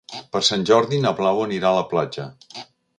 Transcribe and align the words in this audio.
Per 0.35 0.39
Sant 0.47 0.65
Jordi 0.69 1.01
na 1.05 1.13
Blau 1.21 1.45
anirà 1.47 1.73
a 1.73 1.77
la 1.83 1.87
platja. 1.95 2.31